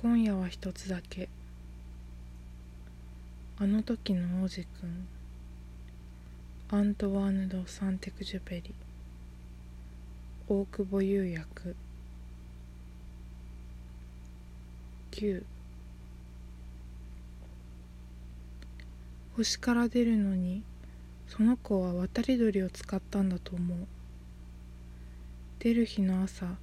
[0.00, 1.28] 今夜は一つだけ。
[3.58, 5.08] あの時の王子くん
[6.70, 8.72] アントワーヌ・ド・サンテクジュペリ。
[10.46, 11.74] 大久保優役。
[15.10, 15.42] 9
[19.36, 20.62] 星から出るのに
[21.26, 23.78] その子は渡り鳥を使ったんだと思う。
[25.58, 26.54] 出る日の朝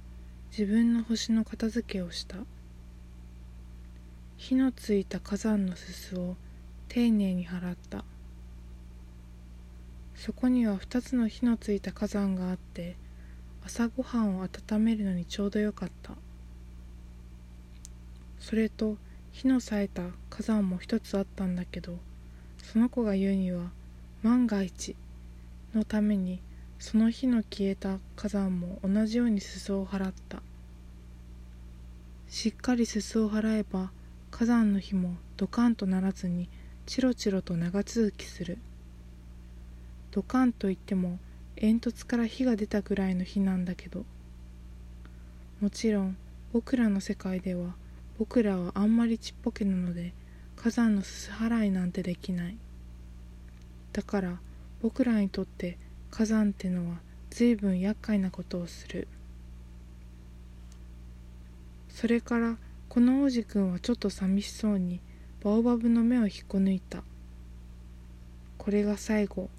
[0.52, 2.38] 自分の星の片付けをした。
[4.38, 6.36] 火のついた火山のすすを
[6.88, 8.04] 丁寧に払った。
[10.14, 12.96] そこには2つの火のついた火山があって
[13.64, 16.12] 朝ごはんを温めるのにちょうどよかった。
[18.38, 18.98] それと
[19.32, 21.98] 火の冴えた火山も一つあったんだけど
[22.62, 23.70] その子が言うには
[24.22, 24.96] 万が一
[25.74, 26.40] のために
[26.78, 30.42] その火の消えた火山も同じように裾を払った。
[32.28, 33.90] しっかり裾を払えば
[34.38, 36.50] 火山の火もドカンとならずに
[36.84, 38.58] チロチロと長続きする。
[40.10, 41.18] ドカンといっても
[41.56, 44.04] 煙突から火が出たぐらいの火なんだけど。
[45.62, 46.18] もちろん
[46.52, 47.76] 僕らの世界では
[48.18, 50.12] 僕らはあんまりちっぽけなので
[50.54, 52.58] 火山のすす払いなんてできない。
[53.94, 54.38] だから
[54.82, 55.78] 僕らにとって
[56.10, 56.96] 火山ってのは
[57.30, 59.08] 随分厄介なことをする。
[61.88, 62.58] それから
[62.96, 65.00] この王子くんはちょっと寂しそうに
[65.44, 67.02] バオバブの目を引っこ抜いた。
[68.56, 69.50] これが最後。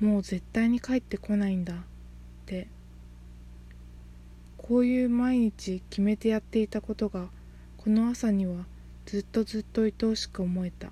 [0.00, 1.74] もう絶対に帰ってこないんだ。
[1.74, 1.76] っ
[2.46, 2.68] て。
[4.56, 7.28] こういう毎日決めてやっていたことが
[7.76, 8.64] この朝には
[9.04, 10.90] ずっとずっと愛おしく思えた。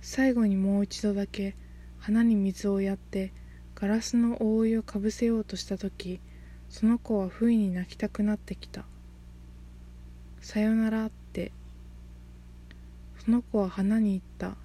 [0.00, 1.56] 最後にもう一度だけ
[1.98, 3.32] 花に水をやって
[3.74, 6.20] ガラスの覆いをかぶせようとした時
[6.68, 8.84] その子は不意に泣きたくなってきた
[10.40, 11.52] 「さよなら」って。
[13.24, 14.56] その子は花に言った。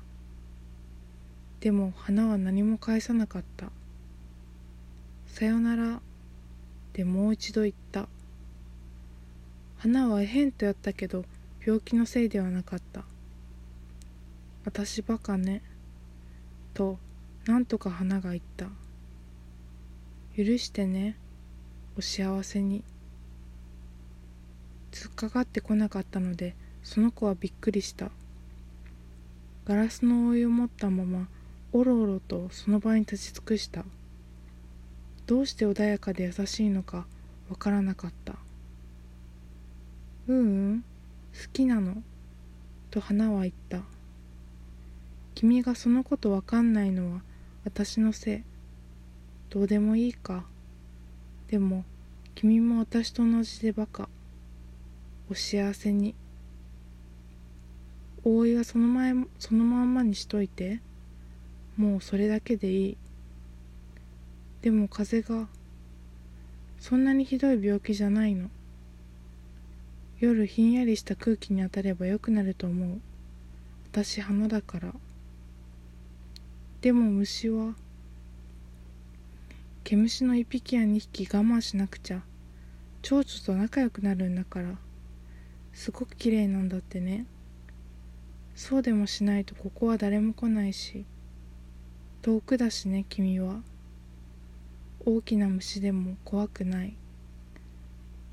[1.60, 3.72] でも花は何も返さなかった
[5.28, 6.02] 「さよなら」
[6.94, 8.08] でもう一度言った。
[9.78, 11.26] 花はえへんとやったけど
[11.64, 13.04] 病気のせいではなかった。
[14.64, 15.62] 私バカね。
[16.74, 16.98] と
[17.46, 18.68] なんとか花が言った。
[20.38, 21.18] 許してね。
[21.98, 22.84] お幸せに。
[24.96, 28.12] 突っかかってこなかったのでその子はびっくりした。
[29.66, 31.28] ガラスの覆いを持ったまま
[31.74, 33.84] おろおろとその場に立ち尽くした。
[35.28, 37.06] どうして穏やかで優しいのか
[37.50, 38.36] わからなかった。
[40.30, 40.86] ううん
[41.34, 42.02] 好きなの
[42.90, 43.82] と花は言った。
[45.34, 47.22] 君がそのことわかんないのは
[47.66, 48.44] 私のせい。
[49.50, 50.46] どうでもいいか。
[51.50, 51.84] でも
[52.34, 54.08] 君も私と同じでバカ。
[55.30, 56.14] お幸せに。
[58.24, 60.82] 覆いはその前そのまんまにしといて
[61.78, 62.98] もうそれだけでいい。
[64.62, 65.48] でも風が
[66.80, 68.50] そんなにひどい病気じゃないの。
[70.20, 73.02] 夜ひんやりした空気に当たればよくなると思う。
[73.92, 74.94] 私花だから。
[76.82, 77.74] でも虫は
[79.84, 82.22] 毛虫の一匹や二匹我慢しなくちゃ。
[83.02, 84.85] 蝶々と仲良くなるんだから。
[85.76, 87.26] すごく綺麗なんだってね。
[88.56, 91.06] そうでもしないとここは誰も来ないし。
[92.22, 93.62] 遠くだしね君は。
[95.06, 96.96] 大きな虫でも怖くない。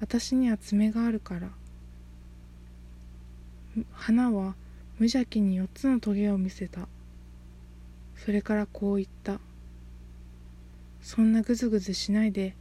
[0.01, 1.51] 私には爪があるから。
[3.91, 4.55] 花は
[4.99, 6.87] 無邪気に4つのトゲを見せた。
[8.17, 9.41] それからこう言った。
[11.03, 12.55] そんなぐずぐずしないで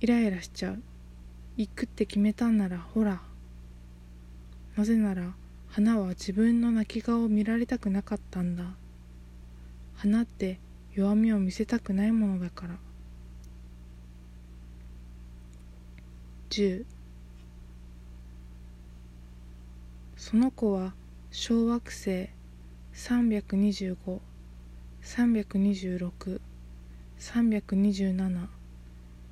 [0.00, 0.82] イライラしちゃう。
[1.56, 3.22] 行くって決めたんならほら。
[4.76, 5.34] なぜなら
[5.68, 8.64] 花は自分の泣き顔を見られたくなかったんだ。
[9.94, 10.58] 花って
[10.94, 12.74] 弱みを見せたくないものだから。
[16.50, 16.84] 10
[20.16, 20.94] その子は
[21.30, 22.28] 小惑星。
[22.94, 24.20] 325、
[25.02, 26.40] 326、
[27.18, 28.48] 327、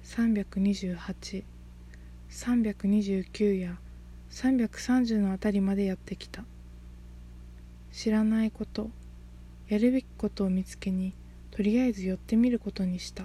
[0.03, 1.45] 328、
[2.31, 3.79] 329や
[4.31, 6.45] 330のあたりまでやってきた。
[7.93, 8.91] 知らないこと
[9.69, 11.13] やるべきことを見つけに
[11.51, 13.25] とりあえず寄ってみることにした。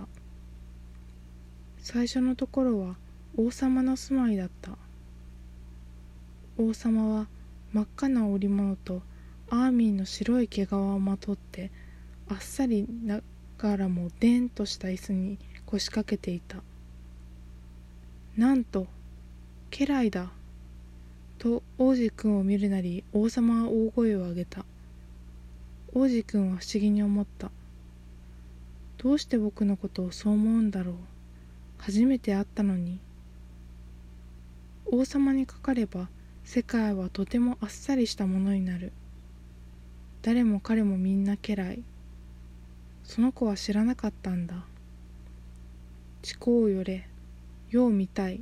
[1.77, 2.95] 最初のところは
[3.37, 4.71] 王様の住まいだった。
[6.57, 7.27] 王様は
[7.73, 9.01] 真っ赤な織物と
[9.49, 11.69] アーミーの白い毛皮をまとって
[12.29, 13.21] あっさりな
[13.57, 16.63] がらもでんとした椅子に腰掛けていた。
[18.37, 18.87] なんと
[19.69, 20.31] 家来だ。
[21.37, 24.65] と王子くんを見るなり王様は大声を上げた。
[25.93, 27.51] 王子くんは不思議に思った。
[28.97, 30.95] どうして僕のことをそう思うんだろう。
[31.77, 32.99] 初めて会ったのに。
[34.85, 36.09] 王様にかかれば
[36.43, 38.91] 世界はとてもあっさりしたものになる。
[40.21, 41.83] 誰も彼もみんな家来。
[43.03, 44.65] その子は知らなかったんだ。
[46.21, 47.07] 地高をよれ。
[47.69, 48.41] 世を見たい。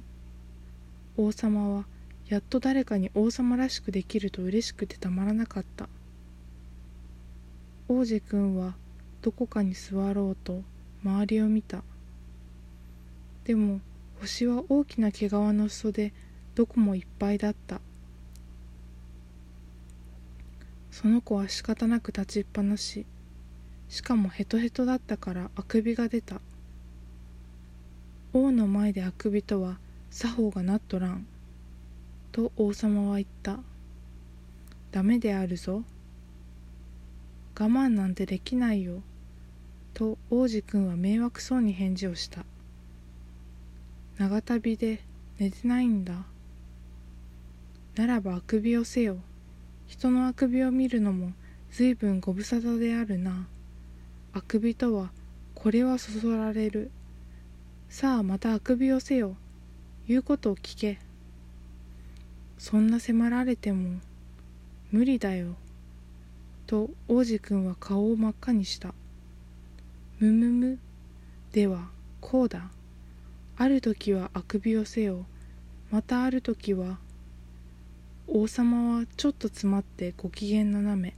[1.17, 1.85] 王様は
[2.33, 5.87] やっと誰かに王様らしくできると嬉しくてたまらなかった。
[7.87, 8.73] 王子くんは
[9.21, 10.63] どこかに座ろうと
[11.03, 11.83] 周りを見た。
[13.43, 13.81] でも
[14.19, 16.11] 星は大きな毛皮の裾で
[16.55, 17.81] どこもいっぱいだった。
[20.89, 23.05] その子は仕方なく立ちっぱなし。
[23.89, 26.41] しかもヘトヘトだったからあくびが出た。
[28.33, 29.77] 王の前であくびとは
[30.09, 31.27] 作法がなっとらん。
[32.33, 33.59] と王様は言った。
[34.91, 35.83] ダメであるぞ。
[37.55, 39.03] 我慢なんてできないよ。
[39.93, 42.43] と王子くんは迷惑そうに返事をした。
[44.17, 45.03] 長旅で
[45.37, 46.25] 寝てないんだ。
[47.95, 49.17] ならばあくびをせよ。
[49.85, 51.33] 人のあくびを見るのも
[51.69, 53.47] ずいぶんご無沙汰であるな。
[54.33, 55.11] あくびとは
[55.53, 56.89] これはそそられる。
[57.89, 59.35] さあまたあくびをせよ。
[60.07, 60.97] 言うことを聞け。
[62.63, 63.99] そんな迫られても
[64.89, 65.55] 無理だよ
[66.65, 68.93] と王子くんは顔を真っ赤にした。
[70.19, 70.79] むむむ
[71.51, 71.89] では
[72.21, 72.71] こうだ。
[73.57, 75.25] ある時はあくびをせよ。
[75.91, 76.99] またある時は
[78.29, 81.17] 王様はちょっと詰まってご機嫌斜め。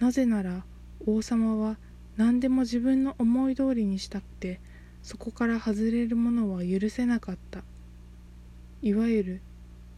[0.00, 0.64] なぜなら
[1.06, 1.76] 王様は
[2.16, 4.58] 何でも自分の思い通りにしたくて
[5.04, 7.62] そこから外れるものは許せなかった。
[8.82, 9.40] いわゆる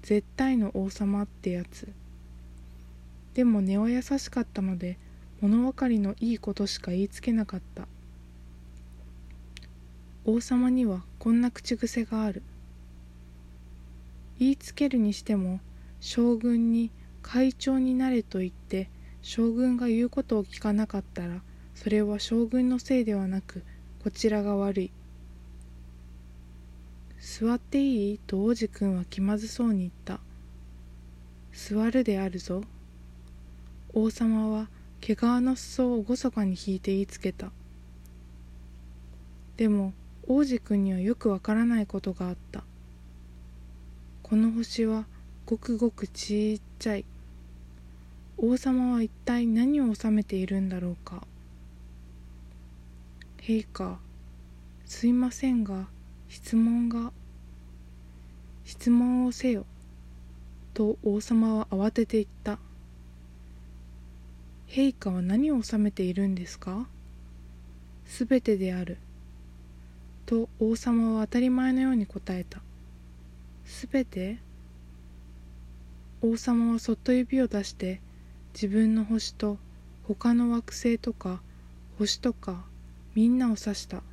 [0.03, 1.89] 絶対の王様ってやつ。
[3.35, 4.99] でも根は優しかったので
[5.41, 7.87] 物分かりのいいことしか言いつけなかった。
[10.25, 12.43] 王様にはこんな口癖がある。
[14.39, 15.61] 言いつけるにしても
[16.01, 16.91] 将軍に
[17.23, 18.89] 会長になれと言って
[19.23, 21.43] 将軍が言うことを聞かなかったら
[21.75, 23.63] それは将軍のせいではなく
[24.03, 24.91] こちらが悪い。
[27.21, 28.19] 座っていい？
[28.27, 30.21] と王子くんは気まずそうに言った。
[31.53, 32.63] 座るであるぞ。
[33.93, 34.69] 王様は
[35.01, 37.51] 毛皮の裾を厳かに引いて言いつけた。
[39.59, 39.93] でも
[40.27, 42.65] 王子くんにはよくわからないことがあった。
[44.23, 45.05] この星は
[45.45, 47.05] ごくごくちっちゃい。
[48.39, 51.27] 王様は一体何を治めているんだろうか。
[53.43, 53.99] 陛下
[54.87, 55.89] すいませんが
[56.31, 57.11] 質問が
[58.65, 59.67] 質問をせよ
[60.75, 62.61] と王様は慌てて言った。
[64.69, 66.87] 陛下は何を治めているんですか？
[68.07, 68.99] すべてである。
[70.25, 72.61] と王様は当たり前のように答えた。
[73.65, 74.39] すべて？
[76.23, 78.01] 王様はそっと指を出して
[78.55, 79.59] 自分の星と
[80.07, 81.41] 他の惑星とか
[81.99, 82.63] 星とか
[83.17, 84.05] みんなを指した。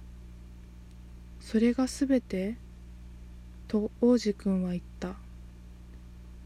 [1.49, 2.57] それがすべて
[3.69, 5.13] と王子くんは言った。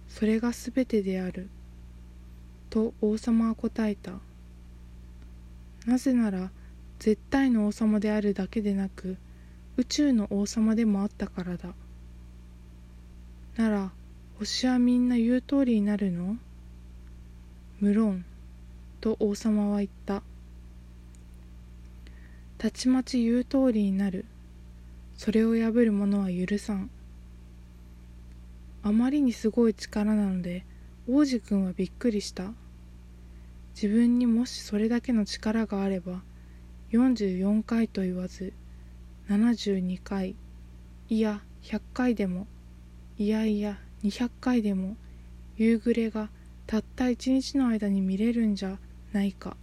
[0.08, 1.50] それがすべてである。
[2.70, 4.12] と王様は答えた。
[5.88, 6.52] なぜなら
[7.00, 9.18] 絶対の王様であるだけでなく
[9.76, 11.70] 宇宙の王様でもあったからだ。
[13.58, 13.92] なら
[14.38, 16.38] 星はみんな言う通りになるの？
[17.80, 18.24] 無論
[19.00, 20.22] と王様は言った。
[22.60, 24.26] たちまち言う通りになる。
[25.22, 26.90] それを破る者は許さん。
[28.82, 30.66] あまりにすごい力なので
[31.08, 32.54] 王子くんはびっくりした。
[33.76, 36.24] 自分にもしそれだけの力があれば
[36.92, 38.54] 44回と言わず
[39.30, 40.36] 72回
[41.08, 42.48] いや100回でも
[43.20, 44.98] いやいや200回でも
[45.56, 46.30] 夕暮れが
[46.66, 48.80] たった一日の間に見れるんじゃ
[49.14, 49.56] ないか。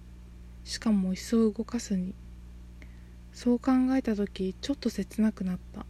[0.62, 2.15] しかも椅子を動かすに。
[3.38, 5.87] そう考えた時ちょっと切なくなった。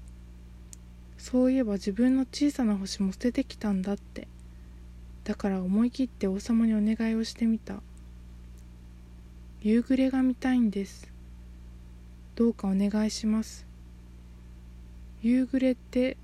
[1.17, 4.29] そういえば自分の小さな星も捨ててきたんだって。
[5.25, 7.81] だから思い切って王様にお願いをしてみた。
[9.63, 11.11] 夕暮れが見たいんです。
[12.37, 13.67] どうかお願いします。
[15.23, 16.19] 夕暮れって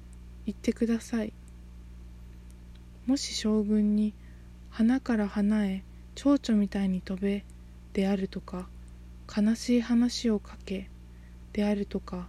[0.45, 1.33] 言ってください。
[3.07, 4.13] もし将軍に
[4.69, 5.85] 花から花へ
[6.17, 7.47] 蝶々みたいに飛べ
[7.95, 8.69] であるとか
[9.35, 10.91] 悲しい話をかけ
[11.55, 12.27] であるとか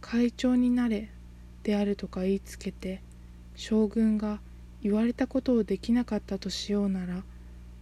[0.00, 1.08] 会長になれ
[1.62, 3.00] であるとか言いつけて
[3.54, 4.40] 将軍が
[4.82, 7.22] 言われたことをできなかったとしようなら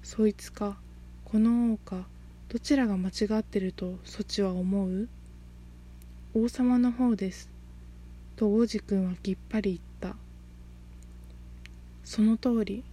[0.03, 0.77] そいつか
[1.25, 2.07] この王か
[2.49, 5.09] どちらが間違ってるとそちは思う？
[6.35, 7.49] 王様の方です。
[8.37, 10.19] と王子くんはきっぱり言った。
[12.05, 12.85] その通り。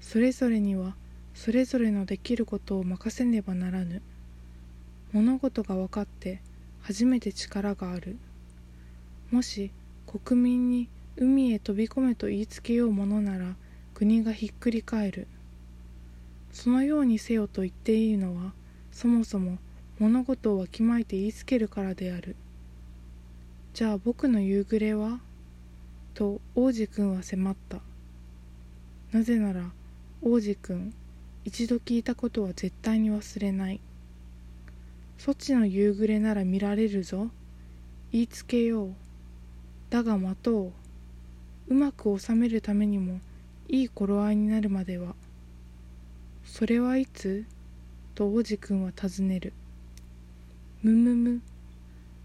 [0.00, 0.94] それぞれには
[1.34, 4.00] それぞれのできることを任せねばならぬ。
[5.12, 6.40] 物事が分かって
[6.88, 8.16] 初めて力がある。
[9.30, 9.70] もし
[10.06, 13.56] 国民に海へ飛び込めと言いつけようものなら
[13.92, 15.26] 国がひっくり返る。
[16.50, 18.54] そのようにせよと言っているのは
[18.90, 19.58] そもそも
[19.98, 22.36] 物事をわきまえて言いつけるからである。
[23.74, 25.20] じゃあ僕の夕暮れは？
[26.14, 27.80] と王子くんは迫った。
[29.12, 29.72] なぜなら
[30.22, 30.94] 王子くん
[31.44, 33.80] 一度聞いたことは絶対に忘れない。
[35.18, 37.28] そちの夕暮れなら見られるぞ。
[38.12, 38.94] 言いつけよう。
[39.90, 40.72] だが待とう。
[41.68, 43.20] うまく収めるためにも
[43.68, 45.14] いい頃合いになるまでは。
[46.44, 47.44] それはいつ？
[48.14, 49.52] と王子くんは尋ねる。
[50.82, 51.42] むむむ。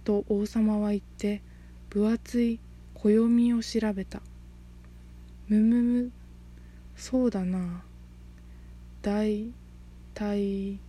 [0.06, 1.42] と王様は言って
[1.90, 2.60] 分厚い
[2.94, 4.22] 暦を調べた。
[5.50, 6.12] むむむ。
[6.96, 7.84] そうだな。
[9.02, 9.52] だい
[10.14, 10.80] たい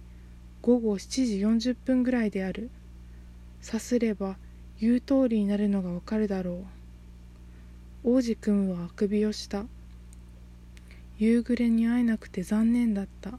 [0.64, 2.70] 午後7時40分ぐらいである。
[3.60, 4.38] さすれば
[4.80, 6.64] 言う通りになるのがわかるだろ
[8.02, 8.14] う。
[8.14, 9.66] 王子くんはあくびをした。
[11.18, 13.32] 夕暮れに会えなくて残念だった。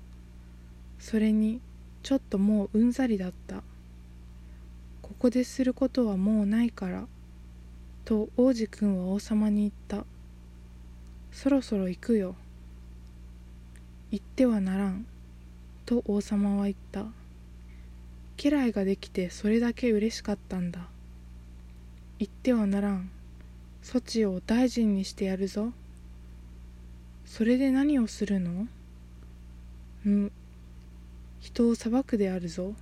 [0.99, 1.61] それに
[2.03, 3.63] ちょっともううんざりだった。
[5.01, 7.07] ここですることはもうないから。
[8.03, 10.05] と王子くんは王様に言った。
[11.31, 12.35] そろそろ行くよ。
[14.11, 15.07] 行ってはならん。
[15.85, 17.05] と王様は言った。
[18.37, 20.87] 家来ができてそれだけ嬉しかったんだ。
[22.19, 23.09] 言ってはならん。
[23.83, 25.71] 措置を大臣にしてやるぞ。
[27.25, 28.67] それで何をするの？
[30.03, 30.31] む。
[31.39, 32.73] 人を裁くであるぞ。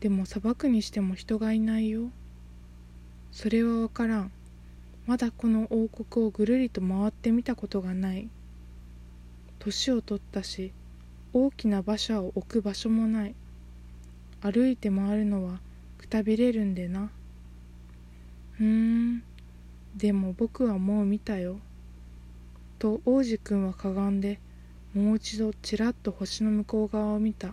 [0.00, 2.10] でも裁くにしても人がいないよ。
[3.32, 4.32] それはわからん。
[5.06, 8.28] まだこの王国をぐるりと回ってみたことがない。
[9.58, 10.72] 年を取ったし
[11.46, 13.34] 大きな馬車を置く場所もない。
[14.40, 15.60] 歩いて回るのは
[15.98, 17.10] くたびれるんでな。
[18.52, 19.22] ふーん。
[19.96, 21.58] でも僕はもう見たよ。
[22.78, 24.38] と王子くんはかがんで
[24.94, 27.48] もう一度ちらっと星の向こう側を見た。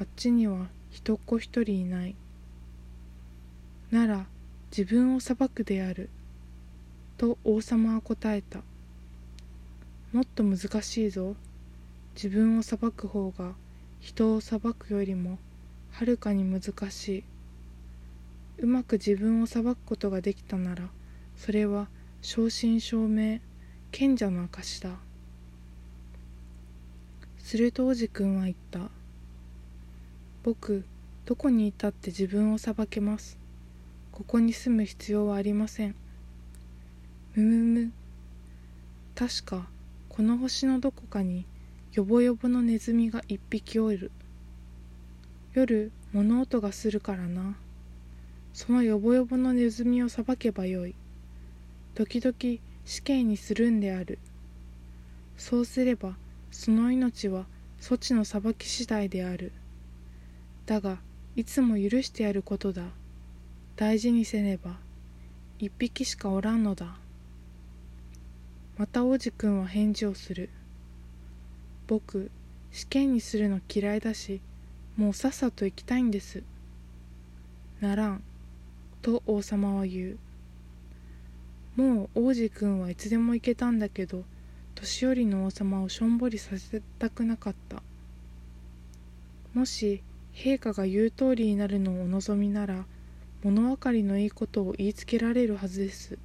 [0.00, 2.14] あっちには人っ子一人いない。
[3.90, 4.26] なら
[4.76, 6.10] 自分を裁くである。
[7.16, 8.60] と王様は答えた。
[10.12, 11.36] もっと難しいぞ。
[12.14, 13.54] 自分を裁く方が
[14.00, 15.38] 人を裁くよりも
[15.90, 17.24] はるかに難しい。
[18.58, 20.88] うまく自分を裁くことができたなら
[21.36, 21.88] それは
[22.22, 23.40] 正真正銘
[23.90, 24.90] 賢者の証だ。
[27.38, 28.90] すると王子くんは言った。
[30.42, 30.84] 僕
[31.26, 33.38] どこにいたって自分を裁けます。
[34.12, 35.94] ここに住む必要はありません。
[37.34, 37.92] むむむ。
[39.14, 39.68] 確か
[40.08, 41.44] この星のどこかに
[41.94, 44.10] よぼよぼのネズミが一匹おる。
[45.52, 47.54] 夜物音がするからな。
[48.52, 50.96] そのよぼよぼのネズミを裁けばよい。
[51.94, 52.34] 時々
[52.84, 54.18] 死刑にするんである。
[55.36, 56.16] そうすれば
[56.50, 57.46] その命は
[57.78, 59.52] そちの裁き次第である。
[60.66, 60.98] だが
[61.36, 62.86] いつも許してやることだ。
[63.76, 64.78] 大事にせねば
[65.60, 66.96] 一匹しかおらんのだ。
[68.78, 70.50] また王子くんは返事をする。
[71.86, 72.30] 僕
[72.72, 74.40] 試験にするの嫌いだし
[74.96, 76.42] もうさっさと行きたいんです。
[77.80, 78.22] ならん
[79.02, 80.18] と王様は言う。
[81.76, 84.22] もう王子くんはいつでも行けたんだけど
[84.76, 87.82] 年寄りの王様をしょんぼりさせたくなかった。
[89.52, 92.84] もし陛下が言う通りになるのをお望みなら
[93.42, 96.18] 物分かりのいいことを言いつけられるはずです。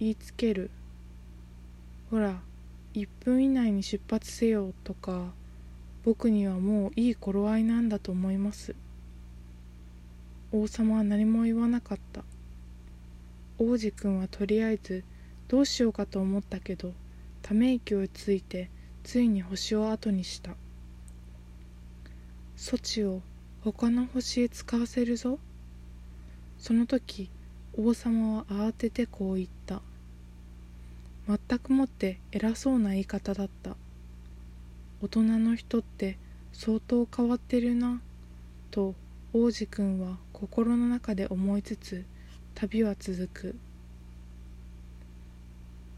[0.00, 0.70] 言いつける。
[2.10, 2.40] ほら
[2.98, 5.32] 1分以内に出発せよとか
[6.04, 8.74] 僕にはもういい頃合いなんだと思います。
[10.50, 12.24] 王様は何も言わなかった。
[13.58, 15.04] 王子くんはとりあえず
[15.48, 16.92] どうしようかと思ったけど
[17.42, 18.70] ため息をついて
[19.04, 20.52] ついに星を後にした。
[22.56, 23.22] 措置を
[23.62, 25.38] 他の星へ使わせるぞ。
[26.58, 27.30] その時
[27.76, 29.82] 王様は慌ててこう言った。
[31.28, 33.76] 全くもって偉そうな言い方だった。
[35.02, 36.16] 大人の人って
[36.54, 38.00] 相当変わってるな
[38.70, 38.94] と
[39.34, 42.04] 王子くんは心の中で思いつつ
[42.54, 43.54] 旅は続く。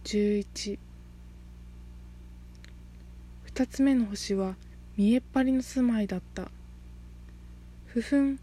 [0.03, 0.81] 11
[3.45, 4.57] 二つ目の星は
[4.97, 6.51] 見えっ張りの住まいだった。
[7.87, 8.41] ふふん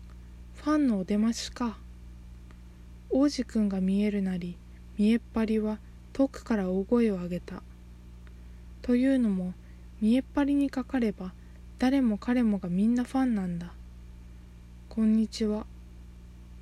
[0.55, 1.77] ファンのお出ましか。
[3.09, 4.55] 王子くんが見えるなり
[4.97, 5.79] 見えっ張りは
[6.17, 7.61] 遠くから大声を上げた。
[8.81, 9.53] というのも
[10.01, 11.31] 見えっ張りにかかれば
[11.77, 13.71] 誰も彼もがみんなファンなんだ。
[14.89, 15.67] こんにちは。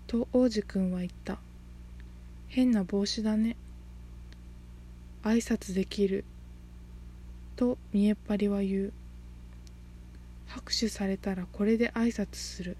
[0.07, 1.37] と王子くんは言った。
[2.49, 3.55] 変な帽子だね。
[5.23, 6.25] 挨拶できる。
[7.55, 8.93] と見えっ張りは言う。
[10.47, 12.75] 拍手されたらこれで挨拶する。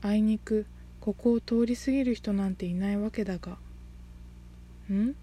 [0.00, 0.64] あいにく
[1.02, 3.58] ここを通り過ぎる人なんていないわけだが。
[4.90, 5.14] ん？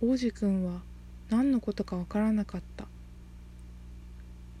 [0.00, 0.80] 王子くんは
[1.28, 2.86] 何のことかわからなかった。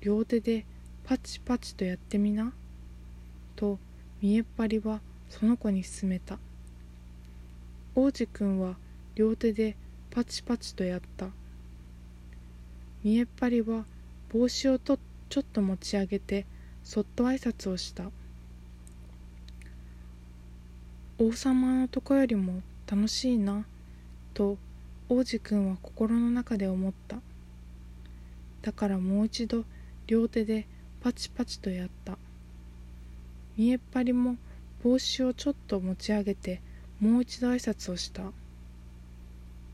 [0.00, 0.66] 両手で
[1.04, 2.52] パチパチとやってみな。
[3.54, 3.78] と
[4.20, 6.38] 見えっ張りはその子に勧めた。
[7.94, 8.74] 王子くんは
[9.14, 9.76] 両手で
[10.10, 11.28] パチパチとやった。
[13.04, 13.84] 見えっ張りは
[14.32, 16.46] 帽子をとちょっと持ち上げて
[16.82, 18.10] そっと挨拶をした。
[21.20, 23.64] 王様のとこよりも楽しいな。
[24.34, 24.58] と
[25.10, 27.16] 王子くんは心の中で思った。
[28.60, 29.64] だからもう一度
[30.06, 30.66] 両手で
[31.00, 32.18] パチパチとやった。
[33.56, 34.36] 見えっ張りも
[34.84, 36.60] 帽子をちょっと持ち上げて
[37.00, 38.22] もう一度挨拶をした。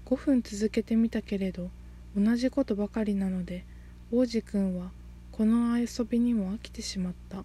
[0.07, 1.71] 5分続けてみたけれど
[2.17, 3.65] 同じことばかりなので
[4.13, 4.91] 王子くんは
[5.33, 7.43] この遊びにも飽きてしまった。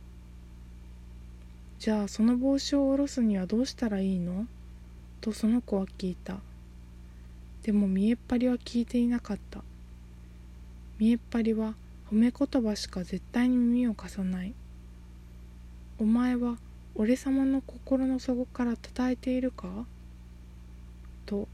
[1.79, 4.45] じゃあその帽子を下ろすにはどうしたらいいの？
[5.21, 6.37] とその子は聞いた。
[7.63, 9.63] でも見えっ張りは聞いていなかった。
[10.97, 11.75] 見えっ張りは
[12.11, 14.53] 褒め言葉しか絶対に耳を貸さない。
[15.99, 16.57] お前は
[16.95, 19.85] 俺様の心の底から叩いているか？
[21.25, 21.47] と。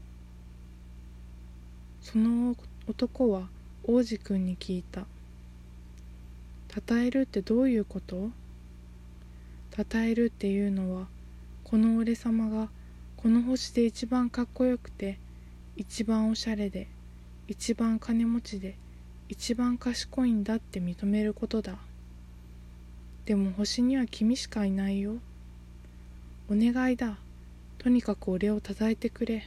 [2.00, 2.56] その
[2.88, 3.48] 男は
[3.84, 5.06] 王子くんに聞いた。
[6.88, 8.30] 称えるってどういうこと？
[9.76, 11.06] 称えるっていうのは
[11.64, 12.68] この俺様が
[13.16, 15.18] この星で一番かっこよくて
[15.78, 16.88] 一番おしゃれで
[17.48, 18.76] 一番金持ちで
[19.28, 21.76] 一番賢いんだって認めることだ。
[23.26, 25.16] でも星には君しかいないよ。
[26.48, 27.18] お願いだ。
[27.78, 29.46] とにかく俺をたたえてくれ。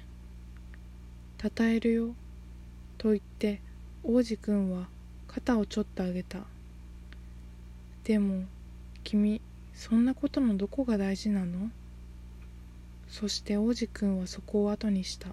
[1.38, 2.14] たたえるよ。
[2.98, 3.60] と言って
[4.04, 4.88] 王子くんは
[5.28, 6.40] 肩をちょっと上げた。
[8.04, 8.44] でも
[9.04, 9.42] 君
[9.74, 11.72] そんなことのどこが大事なの？
[13.08, 15.30] そして王子くんはそこを後にした。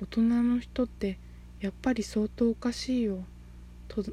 [0.00, 1.18] 大人の人って
[1.60, 3.24] やっぱり相当おかしいよ。
[3.88, 4.04] と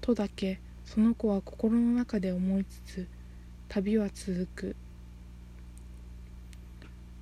[0.00, 3.08] とだけその子は心の中で思いつつ
[3.68, 4.76] 旅は続く。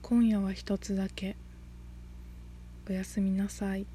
[0.02, 1.36] 今夜は一つだけ。
[2.88, 3.86] おやすみなさい。